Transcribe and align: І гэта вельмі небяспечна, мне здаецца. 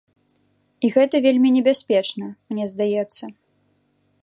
І 0.87 0.89
гэта 0.95 1.15
вельмі 1.25 1.49
небяспечна, 1.57 2.31
мне 2.53 2.65
здаецца. 2.75 3.23